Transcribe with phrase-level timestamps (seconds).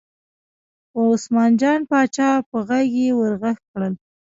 [0.95, 3.93] وه عثمان جان پاچا په غږ یې ور غږ کړل.